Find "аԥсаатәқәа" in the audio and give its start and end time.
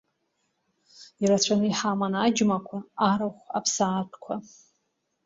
3.57-4.35